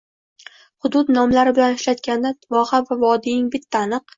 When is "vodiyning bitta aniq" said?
3.07-4.07